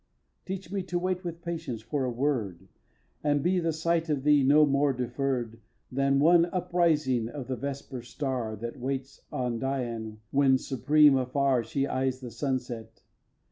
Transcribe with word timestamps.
xvi. 0.01 0.45
Teach 0.47 0.71
me 0.71 0.81
to 0.81 0.97
wait 0.97 1.23
with 1.23 1.43
patience 1.43 1.79
for 1.83 2.05
a 2.05 2.09
word, 2.09 2.69
And 3.23 3.43
be 3.43 3.59
the 3.59 3.71
sight 3.71 4.09
of 4.09 4.23
thee 4.23 4.41
no 4.41 4.65
more 4.65 4.95
deferr'd 4.95 5.59
Than 5.91 6.17
one 6.19 6.45
up 6.45 6.73
rising 6.73 7.29
of 7.29 7.45
the 7.45 7.55
vesper 7.55 8.01
star 8.01 8.55
That 8.55 8.79
waits 8.79 9.21
on 9.31 9.59
Dian 9.59 10.19
when, 10.31 10.57
supreme, 10.57 11.15
afar, 11.17 11.63
She 11.63 11.85
eyes 11.85 12.19
the 12.19 12.31
sunset. 12.31 13.03